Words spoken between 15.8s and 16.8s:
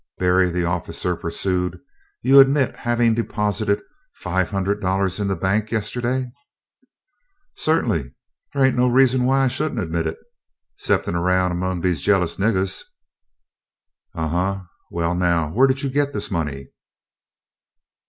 you get this money?"